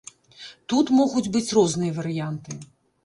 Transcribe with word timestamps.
Тут 0.73 0.85
могуць 0.99 1.25
быць 1.35 1.53
розныя 1.59 1.97
варыянты. 1.99 2.59